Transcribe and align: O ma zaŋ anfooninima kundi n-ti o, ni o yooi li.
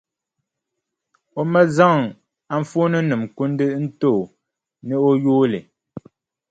O 1.39 1.41
ma 1.51 1.61
zaŋ 1.75 1.97
anfooninima 2.53 3.25
kundi 3.37 3.65
n-ti 3.83 4.07
o, 4.19 4.21
ni 4.87 4.93
o 5.07 5.09
yooi 5.23 5.47
li. 5.53 5.59